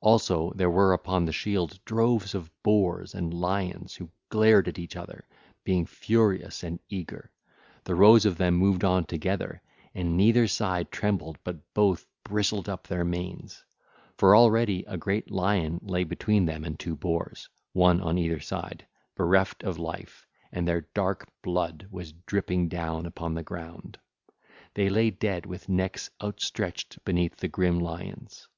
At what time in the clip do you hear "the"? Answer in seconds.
1.26-1.38, 7.84-7.94, 23.34-23.42, 27.36-27.48